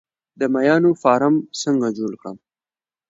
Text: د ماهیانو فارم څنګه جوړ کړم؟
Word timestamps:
د 0.39 0.41
ماهیانو 0.53 0.89
فارم 1.01 1.35
څنګه 1.61 1.87
جوړ 1.97 2.11
کړم؟ 2.19 2.37